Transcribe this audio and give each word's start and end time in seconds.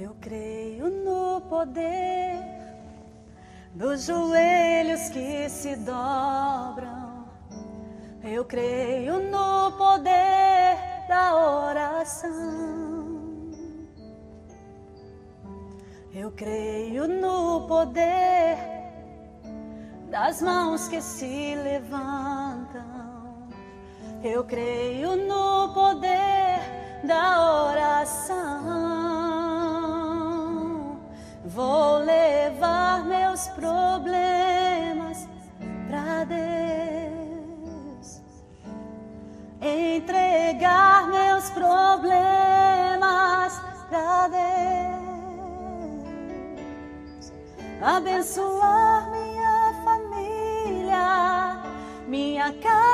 Eu 0.00 0.14
creio 0.20 0.88
no 0.88 1.40
poder 1.48 2.40
dos 3.74 4.06
joelhos 4.06 5.08
que 5.08 5.48
se 5.48 5.74
dobram. 5.74 7.26
Eu 8.22 8.44
creio 8.44 9.18
no 9.18 9.72
poder 9.72 10.76
da 11.08 11.34
oração. 11.34 12.30
Eu 16.14 16.30
creio 16.30 17.08
no 17.08 17.66
poder 17.66 18.56
das 20.12 20.40
mãos 20.40 20.86
que 20.86 21.02
se 21.02 21.56
levantam. 21.56 23.48
Eu 24.22 24.44
creio 24.44 25.16
no 25.16 25.74
poder 25.74 26.60
da 27.04 27.64
oração. 27.64 29.17
Vou 31.58 31.98
levar 31.98 33.04
meus 33.04 33.48
problemas 33.48 35.26
para 35.88 36.22
Deus, 36.22 38.22
entregar 39.60 41.08
meus 41.08 41.50
problemas 41.50 41.80
para 43.90 44.28
Deus, 44.28 44.38
abençoar 47.82 49.10
minha 49.10 49.74
família, 49.82 51.60
minha 52.06 52.52
casa, 52.52 52.87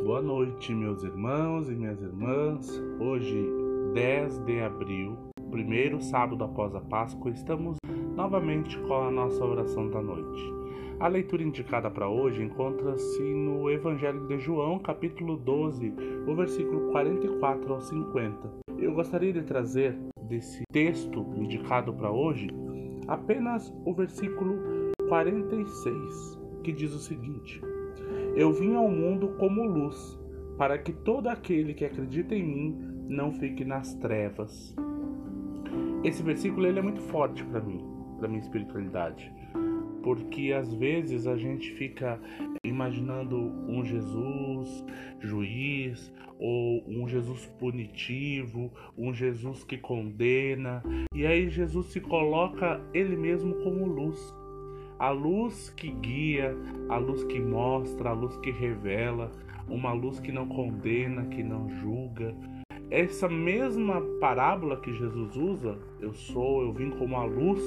Boa 0.00 0.22
noite, 0.22 0.72
meus 0.72 1.02
irmãos 1.02 1.68
e 1.68 1.72
minhas 1.72 2.00
irmãs. 2.00 2.70
Hoje, 3.00 3.48
10 3.92 4.38
de 4.44 4.60
abril, 4.60 5.18
primeiro 5.50 6.00
sábado 6.00 6.44
após 6.44 6.72
a 6.76 6.80
Páscoa, 6.80 7.32
estamos 7.32 7.76
novamente 8.14 8.78
com 8.82 8.94
a 8.94 9.10
nossa 9.10 9.44
oração 9.44 9.90
da 9.90 10.00
noite. 10.00 10.54
A 11.00 11.08
leitura 11.08 11.42
indicada 11.42 11.90
para 11.90 12.08
hoje 12.08 12.44
encontra-se 12.44 13.22
no 13.22 13.68
Evangelho 13.68 14.24
de 14.28 14.38
João, 14.38 14.78
capítulo 14.78 15.36
12, 15.36 15.92
o 16.28 16.34
versículo 16.36 16.92
44 16.92 17.74
ao 17.74 17.80
50. 17.80 18.69
Eu 18.80 18.94
gostaria 18.94 19.30
de 19.30 19.42
trazer 19.42 19.94
desse 20.22 20.62
texto 20.72 21.20
indicado 21.36 21.92
para 21.92 22.10
hoje 22.10 22.48
apenas 23.06 23.70
o 23.84 23.92
versículo 23.92 24.56
46, 25.06 26.40
que 26.64 26.72
diz 26.72 26.94
o 26.94 26.98
seguinte: 26.98 27.60
Eu 28.34 28.52
vim 28.54 28.74
ao 28.74 28.88
mundo 28.88 29.36
como 29.38 29.64
luz, 29.64 30.18
para 30.56 30.78
que 30.78 30.94
todo 30.94 31.28
aquele 31.28 31.74
que 31.74 31.84
acredita 31.84 32.34
em 32.34 32.42
mim 32.42 32.78
não 33.06 33.30
fique 33.32 33.66
nas 33.66 33.92
trevas. 33.96 34.74
Esse 36.02 36.22
versículo 36.22 36.66
ele 36.66 36.78
é 36.78 36.82
muito 36.82 37.02
forte 37.02 37.44
para 37.44 37.60
mim, 37.60 37.84
para 38.18 38.28
minha 38.28 38.40
espiritualidade 38.40 39.30
porque 40.02 40.52
às 40.52 40.72
vezes 40.74 41.26
a 41.26 41.36
gente 41.36 41.72
fica 41.72 42.20
imaginando 42.64 43.36
um 43.36 43.84
Jesus 43.84 44.84
juiz 45.20 46.12
ou 46.38 46.82
um 46.88 47.06
Jesus 47.06 47.46
punitivo, 47.58 48.72
um 48.96 49.12
Jesus 49.12 49.62
que 49.62 49.76
condena, 49.76 50.82
e 51.14 51.26
aí 51.26 51.50
Jesus 51.50 51.86
se 51.86 52.00
coloca 52.00 52.80
ele 52.94 53.14
mesmo 53.14 53.54
como 53.62 53.86
luz. 53.86 54.34
A 54.98 55.10
luz 55.10 55.70
que 55.70 55.90
guia, 55.90 56.56
a 56.88 56.96
luz 56.96 57.24
que 57.24 57.38
mostra, 57.40 58.10
a 58.10 58.12
luz 58.12 58.36
que 58.38 58.50
revela, 58.50 59.30
uma 59.68 59.92
luz 59.92 60.18
que 60.18 60.32
não 60.32 60.46
condena, 60.46 61.26
que 61.26 61.42
não 61.42 61.68
julga. 61.80 62.34
Essa 62.90 63.28
mesma 63.28 64.00
parábola 64.20 64.80
que 64.80 64.92
Jesus 64.92 65.36
usa, 65.36 65.78
eu 66.00 66.12
sou, 66.12 66.62
eu 66.62 66.72
vim 66.72 66.90
como 66.90 67.16
a 67.16 67.24
luz, 67.24 67.62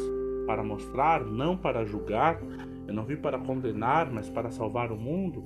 para 0.46 0.64
mostrar, 0.64 1.24
não 1.24 1.58
para 1.58 1.86
julgar, 1.86 2.40
eu 2.88 2.94
não 2.94 3.06
vim 3.06 3.16
para 3.16 3.40
condenar, 3.40 4.12
mas 4.12 4.30
para 4.30 4.52
salvar 4.52 4.92
o 4.92 4.98
mundo, 4.98 5.44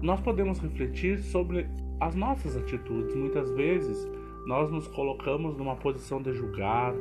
nós 0.00 0.20
podemos 0.20 0.58
refletir 0.58 1.18
sobre 1.18 1.66
as 2.00 2.14
nossas 2.14 2.56
atitudes. 2.56 3.14
Muitas 3.14 3.50
vezes 3.52 4.08
nós 4.46 4.70
nos 4.70 4.86
colocamos 4.88 5.56
numa 5.56 5.76
posição 5.76 6.20
de 6.20 6.32
julgar, 6.32 6.92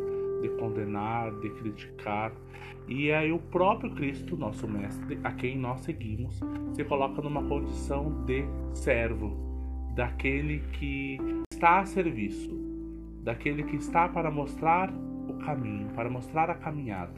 de 0.41 0.49
condenar, 0.57 1.31
de 1.39 1.49
criticar. 1.49 2.31
E 2.87 3.11
aí 3.11 3.31
o 3.31 3.39
próprio 3.39 3.91
Cristo, 3.91 4.35
nosso 4.35 4.67
mestre, 4.67 5.19
a 5.23 5.31
quem 5.31 5.57
nós 5.57 5.81
seguimos, 5.81 6.39
se 6.73 6.83
coloca 6.83 7.21
numa 7.21 7.43
condição 7.43 8.23
de 8.25 8.45
servo, 8.73 9.37
daquele 9.95 10.59
que 10.73 11.17
está 11.51 11.79
a 11.79 11.85
serviço, 11.85 12.51
daquele 13.23 13.63
que 13.63 13.77
está 13.77 14.09
para 14.09 14.29
mostrar 14.29 14.93
caminho, 15.43 15.89
para 15.95 16.09
mostrar 16.09 16.49
a 16.49 16.55
caminhada. 16.55 17.13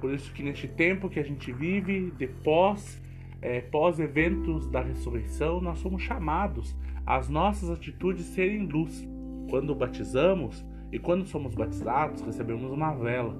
Por 0.00 0.12
isso 0.12 0.32
que 0.32 0.42
neste 0.42 0.66
tempo 0.66 1.08
que 1.08 1.20
a 1.20 1.22
gente 1.22 1.52
vive, 1.52 2.12
depois 2.18 3.00
é, 3.40 3.60
pós 3.60 4.00
eventos 4.00 4.68
da 4.68 4.80
ressurreição, 4.80 5.60
nós 5.60 5.78
somos 5.78 6.02
chamados 6.02 6.76
às 7.06 7.28
nossas 7.28 7.70
atitudes 7.70 8.26
serem 8.26 8.66
luz. 8.66 9.08
Quando 9.48 9.74
batizamos 9.74 10.64
e 10.90 10.98
quando 10.98 11.24
somos 11.24 11.54
batizados, 11.54 12.22
recebemos 12.22 12.70
uma 12.70 12.92
vela. 12.94 13.36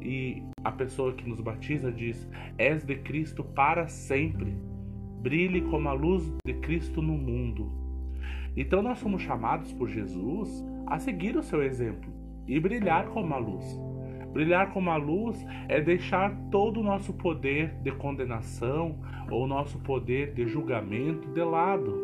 E 0.00 0.42
a 0.64 0.70
pessoa 0.70 1.12
que 1.12 1.28
nos 1.28 1.40
batiza 1.40 1.90
diz: 1.90 2.28
És 2.56 2.84
de 2.84 2.96
Cristo 2.96 3.42
para 3.42 3.88
sempre. 3.88 4.56
Brilhe 5.20 5.62
como 5.62 5.88
a 5.88 5.92
luz 5.92 6.32
de 6.46 6.54
Cristo 6.54 7.02
no 7.02 7.14
mundo. 7.14 7.70
Então 8.56 8.82
nós 8.82 8.98
somos 8.98 9.20
chamados 9.20 9.72
por 9.72 9.88
Jesus 9.88 10.64
a 10.86 10.98
seguir 10.98 11.36
o 11.36 11.42
seu 11.42 11.62
exemplo 11.62 12.17
e 12.48 12.58
brilhar 12.58 13.06
como 13.08 13.34
a 13.34 13.38
luz. 13.38 13.78
Brilhar 14.32 14.72
como 14.72 14.90
a 14.90 14.96
luz 14.96 15.44
é 15.68 15.80
deixar 15.80 16.34
todo 16.50 16.80
o 16.80 16.82
nosso 16.82 17.12
poder 17.12 17.74
de 17.82 17.92
condenação 17.92 18.98
ou 19.30 19.46
nosso 19.46 19.78
poder 19.80 20.32
de 20.32 20.46
julgamento 20.46 21.28
de 21.28 21.42
lado. 21.42 21.94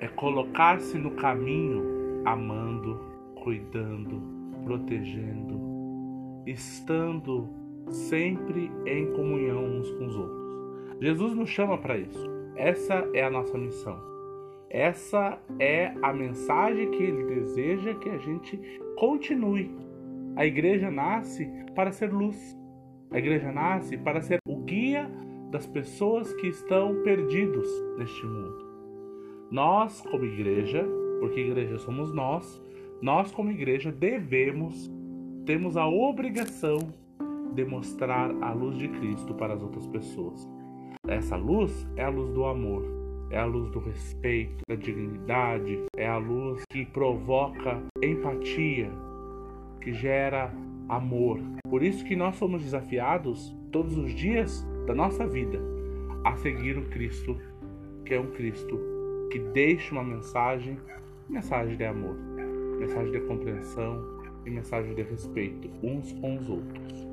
É 0.00 0.08
colocar-se 0.08 0.98
no 0.98 1.12
caminho, 1.12 2.22
amando, 2.24 3.00
cuidando, 3.42 4.22
protegendo, 4.64 5.60
estando 6.46 7.48
sempre 7.88 8.70
em 8.86 9.12
comunhão 9.12 9.64
uns 9.64 9.90
com 9.92 10.06
os 10.06 10.16
outros. 10.16 10.44
Jesus 11.00 11.34
nos 11.34 11.50
chama 11.50 11.78
para 11.78 11.98
isso. 11.98 12.30
Essa 12.56 13.08
é 13.12 13.24
a 13.24 13.30
nossa 13.30 13.58
missão. 13.58 14.13
Essa 14.74 15.38
é 15.60 15.94
a 16.02 16.12
mensagem 16.12 16.90
que 16.90 17.00
ele 17.00 17.22
deseja 17.32 17.94
que 17.94 18.08
a 18.08 18.18
gente 18.18 18.58
continue. 18.96 19.72
A 20.34 20.44
igreja 20.44 20.90
nasce 20.90 21.48
para 21.76 21.92
ser 21.92 22.12
luz. 22.12 22.58
A 23.12 23.16
igreja 23.16 23.52
nasce 23.52 23.96
para 23.96 24.20
ser 24.20 24.40
o 24.44 24.56
guia 24.64 25.08
das 25.52 25.64
pessoas 25.64 26.34
que 26.34 26.48
estão 26.48 27.04
perdidos 27.04 27.68
neste 27.96 28.26
mundo. 28.26 28.66
Nós, 29.48 30.00
como 30.00 30.24
igreja, 30.24 30.84
porque 31.20 31.38
igreja 31.38 31.78
somos 31.78 32.12
nós, 32.12 32.60
nós 33.00 33.30
como 33.30 33.52
igreja 33.52 33.92
devemos, 33.92 34.90
temos 35.46 35.76
a 35.76 35.86
obrigação 35.86 36.78
de 37.54 37.64
mostrar 37.64 38.28
a 38.42 38.52
luz 38.52 38.76
de 38.76 38.88
Cristo 38.88 39.34
para 39.34 39.54
as 39.54 39.62
outras 39.62 39.86
pessoas. 39.86 40.48
Essa 41.06 41.36
luz 41.36 41.88
é 41.94 42.02
a 42.02 42.08
luz 42.08 42.32
do 42.32 42.44
amor, 42.44 43.03
é 43.30 43.38
a 43.38 43.44
luz 43.44 43.70
do 43.70 43.78
respeito, 43.78 44.62
da 44.68 44.74
dignidade, 44.74 45.84
é 45.96 46.06
a 46.06 46.18
luz 46.18 46.62
que 46.70 46.84
provoca 46.84 47.82
empatia, 48.02 48.90
que 49.80 49.92
gera 49.92 50.52
amor. 50.88 51.40
Por 51.68 51.82
isso 51.82 52.04
que 52.04 52.14
nós 52.14 52.36
somos 52.36 52.62
desafiados 52.62 53.54
todos 53.72 53.96
os 53.96 54.12
dias 54.14 54.66
da 54.86 54.94
nossa 54.94 55.26
vida 55.26 55.60
a 56.24 56.36
seguir 56.36 56.78
o 56.78 56.88
Cristo, 56.90 57.36
que 58.04 58.14
é 58.14 58.20
um 58.20 58.30
Cristo 58.32 58.78
que 59.30 59.38
deixa 59.38 59.92
uma 59.92 60.04
mensagem, 60.04 60.78
mensagem 61.28 61.76
de 61.76 61.84
amor, 61.84 62.16
mensagem 62.78 63.12
de 63.12 63.20
compreensão 63.22 64.00
e 64.46 64.50
mensagem 64.50 64.94
de 64.94 65.02
respeito 65.02 65.68
uns 65.82 66.12
com 66.12 66.36
os 66.36 66.48
outros. 66.48 67.08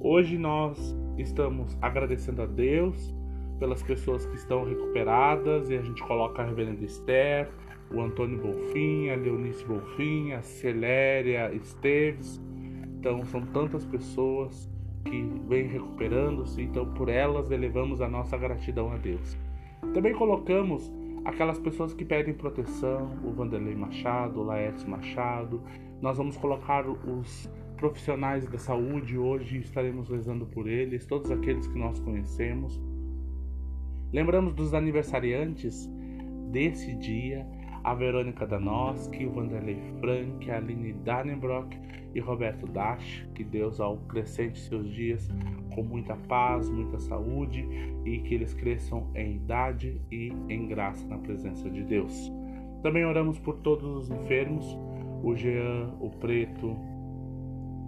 Hoje 0.00 0.36
nós 0.36 0.96
estamos 1.16 1.76
agradecendo 1.80 2.42
a 2.42 2.46
Deus 2.46 3.14
pelas 3.58 3.82
pessoas 3.82 4.26
que 4.26 4.36
estão 4.36 4.64
recuperadas 4.64 5.70
e 5.70 5.76
a 5.76 5.82
gente 5.82 6.02
coloca 6.02 6.42
a 6.42 6.44
Reverenda 6.44 6.84
Esther, 6.84 7.48
o 7.90 8.00
Antônio 8.00 8.38
Bonfim, 8.38 9.10
a 9.10 9.16
Leonice 9.16 9.64
Bonfim, 9.64 10.32
a 10.32 10.42
Celéria 10.42 11.52
Esteves. 11.54 12.40
Então 12.98 13.24
são 13.26 13.42
tantas 13.46 13.84
pessoas 13.84 14.70
que 15.04 15.22
vêm 15.48 15.68
recuperando-se, 15.68 16.62
então 16.62 16.92
por 16.94 17.08
elas 17.08 17.50
elevamos 17.50 18.00
a 18.00 18.08
nossa 18.08 18.36
gratidão 18.36 18.90
a 18.92 18.96
Deus. 18.96 19.36
Também 19.94 20.12
colocamos 20.12 20.92
aquelas 21.24 21.58
pessoas 21.58 21.94
que 21.94 22.04
pedem 22.04 22.34
proteção, 22.34 23.10
o 23.24 23.32
Vanderlei 23.32 23.74
Machado, 23.74 24.40
o 24.40 24.44
Laércio 24.44 24.88
Machado. 24.88 25.62
Nós 26.00 26.18
vamos 26.18 26.36
colocar 26.36 26.88
os 26.88 27.50
profissionais 27.76 28.46
da 28.48 28.58
saúde 28.58 29.18
hoje, 29.18 29.58
estaremos 29.58 30.08
rezando 30.08 30.46
por 30.46 30.66
eles, 30.66 31.06
todos 31.06 31.30
aqueles 31.30 31.66
que 31.66 31.78
nós 31.78 31.98
conhecemos. 32.00 32.80
Lembramos 34.12 34.54
dos 34.54 34.72
aniversariantes 34.72 35.90
desse 36.50 36.94
dia, 36.94 37.46
a 37.82 37.94
Verônica 37.94 38.46
Danoski, 38.46 39.26
o 39.26 39.32
Vanderlei 39.32 39.78
Frank, 40.00 40.50
a 40.50 40.56
Aline 40.56 40.92
Dannenbrock 40.92 41.76
e 42.14 42.20
Roberto 42.20 42.66
Dash. 42.66 43.26
Que 43.34 43.44
Deus 43.44 43.80
ao 43.80 43.98
crescente 43.98 44.58
seus 44.58 44.90
dias 44.90 45.28
com 45.74 45.82
muita 45.82 46.16
paz, 46.16 46.70
muita 46.70 46.98
saúde 46.98 47.66
e 48.04 48.18
que 48.20 48.34
eles 48.34 48.54
cresçam 48.54 49.10
em 49.14 49.36
idade 49.36 50.00
e 50.10 50.32
em 50.48 50.66
graça 50.66 51.06
na 51.06 51.18
presença 51.18 51.68
de 51.68 51.82
Deus. 51.82 52.32
Também 52.82 53.04
oramos 53.04 53.38
por 53.38 53.56
todos 53.58 53.84
os 53.84 54.10
enfermos, 54.10 54.64
o 55.22 55.34
Jean, 55.34 55.92
o 56.00 56.10
Preto, 56.10 56.76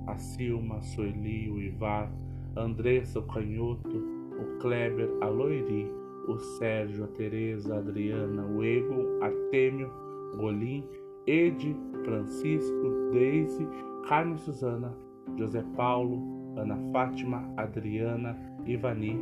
a 0.06 0.16
Silma, 0.18 0.76
a 0.76 0.82
Sueli, 0.82 1.48
o 1.50 1.60
Ivar, 1.60 2.10
a 2.56 2.62
Andressa, 2.62 3.20
o 3.20 3.22
Canhoto, 3.22 3.96
o 4.38 4.58
Kleber, 4.58 5.08
a 5.20 5.28
Loiri, 5.28 5.88
o 6.28 6.38
Sérgio, 6.38 7.04
a 7.04 7.08
Tereza, 7.08 7.74
a 7.74 7.78
Adriana, 7.78 8.44
o 8.44 8.62
Egon, 8.62 9.04
a 9.22 9.30
Têmio, 9.50 9.90
Golim, 10.36 10.84
Ed, 11.26 11.74
Francisco, 12.04 13.10
Deise, 13.12 13.66
Carmen 14.06 14.36
Suzana, 14.36 14.94
José 15.36 15.64
Paulo, 15.76 16.54
Ana 16.56 16.76
Fátima, 16.92 17.52
Adriana, 17.56 18.36
Ivani, 18.66 19.18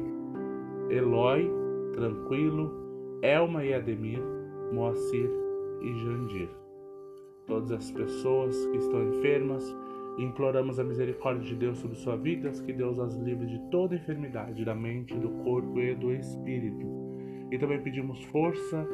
Eloy, 0.91 1.50
Tranquilo, 1.93 2.73
Elma 3.23 3.64
e 3.64 3.73
Ademir, 3.73 4.23
Moacir 4.73 5.31
e 5.82 5.94
Jandir. 5.94 6.49
Todas 7.47 7.70
as 7.70 7.91
pessoas 7.93 8.56
que 8.67 8.76
estão 8.79 9.08
enfermas, 9.08 9.75
imploramos 10.18 10.78
a 10.78 10.84
misericórdia 10.84 11.44
de 11.44 11.54
Deus 11.54 11.78
sobre 11.78 11.96
sua 11.96 12.16
vida, 12.16 12.50
que 12.50 12.72
Deus 12.72 12.98
as 12.98 13.14
livre 13.16 13.46
de 13.46 13.58
toda 13.70 13.94
enfermidade 13.94 14.64
da 14.64 14.74
mente, 14.74 15.14
do 15.14 15.28
corpo 15.44 15.78
e 15.78 15.94
do 15.94 16.12
espírito. 16.12 16.86
E 17.50 17.58
também 17.58 17.82
pedimos 17.82 18.22
força 18.24 18.86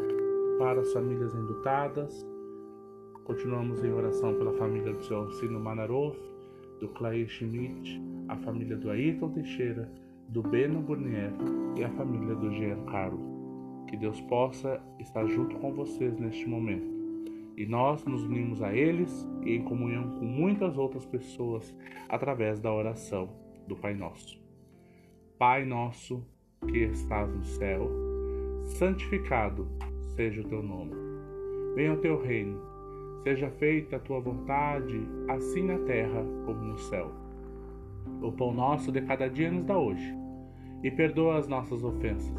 para 0.59 0.81
as 0.81 0.93
famílias 0.93 1.33
enlutadas. 1.35 2.27
Continuamos 3.25 3.83
em 3.85 3.93
oração 3.93 4.35
pela 4.35 4.53
família 4.55 4.93
do 4.93 5.03
seu 5.05 5.19
Alcino 5.19 5.61
Manaroff, 5.61 6.19
do 6.81 6.89
Clay 6.89 7.27
Schmidt, 7.29 8.03
a 8.29 8.37
família 8.39 8.77
do 8.77 8.91
Ayrton 8.91 9.31
Teixeira, 9.31 9.89
do 10.29 10.43
Beno 10.43 10.81
Burnier 10.81 11.33
e 11.77 11.85
a 11.85 11.91
família 11.91 12.35
do 12.35 12.51
Jean 12.51 12.85
Carlo. 12.87 13.21
Que 13.89 13.97
Deus 13.97 14.21
possa 14.23 14.81
estar 14.99 15.27
junto 15.27 15.57
com 15.57 15.73
vocês 15.73 16.19
neste 16.19 16.47
momento. 16.49 16.91
E 17.57 17.67
nós 17.67 18.05
nos 18.05 18.25
unimos 18.25 18.63
a 18.63 18.75
eles 18.75 19.29
e 19.45 19.57
em 19.57 19.63
comunhão 19.63 20.19
com 20.19 20.25
muitas 20.25 20.77
outras 20.77 21.05
pessoas 21.05 21.75
através 22.09 22.61
da 22.61 22.73
oração 22.73 23.29
do 23.67 23.77
Pai 23.77 23.95
Nosso. 23.95 24.41
Pai 25.39 25.65
nosso 25.65 26.25
que 26.69 26.79
estás 26.79 27.29
no 27.35 27.43
céu, 27.43 27.91
santificado 28.65 29.67
seja 30.15 30.41
o 30.41 30.45
teu 30.45 30.63
nome. 30.63 30.93
Venha 31.75 31.95
o 31.95 31.97
teu 31.97 32.21
reino, 32.23 32.61
seja 33.25 33.51
feita 33.51 33.97
a 33.97 33.99
tua 33.99 34.21
vontade, 34.21 35.01
assim 35.29 35.65
na 35.65 35.79
terra 35.81 36.25
como 36.47 36.63
no 36.63 36.79
céu. 36.79 37.11
O 38.21 38.31
pão 38.31 38.53
nosso 38.53 38.93
de 38.93 39.01
cada 39.03 39.29
dia 39.29 39.51
nos 39.51 39.65
dá 39.65 39.77
hoje. 39.77 40.15
E 40.83 40.91
perdoa 40.91 41.39
as 41.39 41.49
nossas 41.49 41.83
ofensas, 41.83 42.37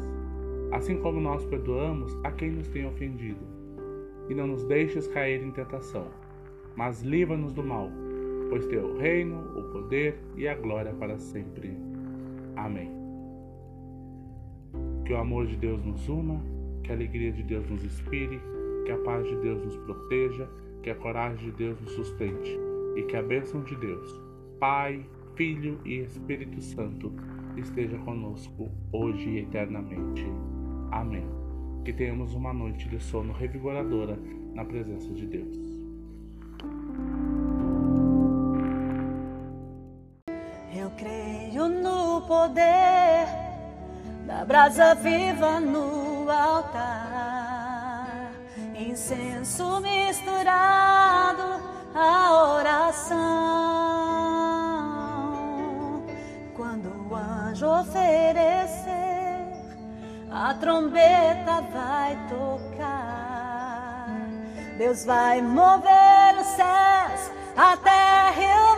assim 0.72 0.98
como 0.98 1.20
nós 1.20 1.44
perdoamos 1.46 2.14
a 2.24 2.30
quem 2.30 2.52
nos 2.52 2.68
tem 2.68 2.86
ofendido. 2.86 3.44
E 4.28 4.34
não 4.34 4.46
nos 4.46 4.64
deixes 4.64 5.06
cair 5.08 5.42
em 5.42 5.50
tentação, 5.50 6.06
mas 6.76 7.02
livra-nos 7.02 7.52
do 7.52 7.62
mal, 7.62 7.90
pois 8.50 8.66
teu 8.66 8.96
reino, 8.98 9.36
o 9.58 9.62
poder 9.72 10.18
e 10.36 10.46
a 10.48 10.54
glória 10.54 10.92
para 10.92 11.18
sempre. 11.18 11.76
Amém. 12.56 12.90
Que 15.04 15.12
o 15.12 15.18
amor 15.18 15.46
de 15.46 15.56
Deus 15.56 15.84
nos 15.84 16.08
una, 16.08 16.40
que 16.82 16.90
a 16.90 16.94
alegria 16.94 17.32
de 17.32 17.42
Deus 17.42 17.68
nos 17.68 17.84
inspire, 17.84 18.40
que 18.84 18.92
a 18.92 18.98
paz 18.98 19.26
de 19.26 19.36
Deus 19.36 19.62
nos 19.64 19.76
proteja, 19.76 20.48
que 20.82 20.90
a 20.90 20.94
coragem 20.94 21.50
de 21.50 21.52
Deus 21.52 21.80
nos 21.80 21.92
sustente 21.92 22.58
e 22.96 23.02
que 23.02 23.16
a 23.16 23.22
bênção 23.22 23.62
de 23.62 23.74
Deus, 23.76 24.20
Pai, 24.60 25.04
Filho 25.34 25.80
e 25.84 25.98
Espírito 25.98 26.60
Santo 26.60 27.12
esteja 27.56 27.98
conosco 27.98 28.70
hoje 28.92 29.30
e 29.30 29.38
eternamente. 29.40 30.24
Amém. 30.90 31.26
Que 31.84 31.92
tenhamos 31.92 32.34
uma 32.34 32.52
noite 32.52 32.88
de 32.88 33.00
sono 33.00 33.32
revigoradora 33.32 34.18
na 34.54 34.64
presença 34.64 35.12
de 35.12 35.26
Deus. 35.26 35.73
Poder 42.26 43.26
da 44.26 44.44
brasa 44.44 44.94
viva 44.94 45.60
no 45.60 46.30
altar, 46.30 48.30
incenso 48.74 49.80
misturado 49.80 51.62
à 51.94 52.54
oração 52.56 53.84
anjo 57.54 57.66
oferecer, 57.66 59.46
a 60.30 60.54
trombeta 60.54 61.60
vai 61.72 62.18
tocar. 62.28 64.06
Deus 64.76 65.04
vai 65.04 65.40
mover 65.40 66.36
os 66.40 66.46
céus, 66.48 67.30
a 67.56 67.76
terra 67.76 68.42
e 68.42 68.72
o 68.72 68.73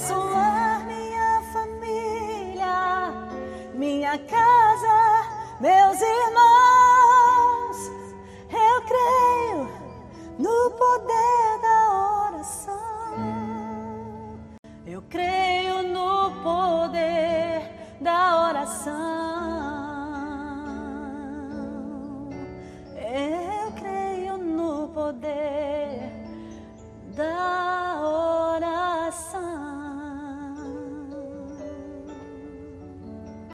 abençoar 0.00 0.86
minha 0.86 1.42
família, 1.52 3.12
minha 3.74 4.18
casa, 4.18 5.28
meus 5.60 6.00
irmãos. 6.00 7.76
Eu 8.50 8.82
creio 8.82 9.68
no 10.38 10.70
poder 10.70 11.60
da 11.60 12.28
oração. 12.28 12.80
Eu 14.86 15.02
creio 15.02 15.82
no 15.82 16.30
poder 16.42 17.62
da 18.00 18.48
oração. 18.48 19.19